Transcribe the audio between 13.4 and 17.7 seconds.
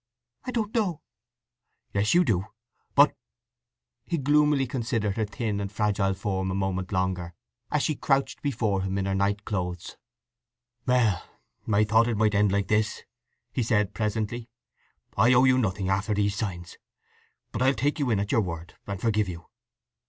he said presently. "I owe you nothing, after these signs; but